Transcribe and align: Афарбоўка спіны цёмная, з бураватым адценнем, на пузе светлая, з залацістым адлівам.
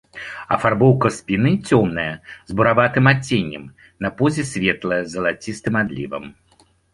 Афарбоўка 0.55 1.07
спіны 1.17 1.51
цёмная, 1.69 2.05
з 2.51 2.57
бураватым 2.61 3.05
адценнем, 3.13 3.67
на 4.07 4.11
пузе 4.23 4.43
светлая, 4.53 4.99
з 5.05 5.09
залацістым 5.19 5.79
адлівам. 5.85 6.25